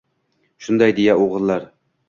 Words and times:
Shunday 0.67 0.95
deya 1.01 1.19
o‘g‘illar 1.27 1.73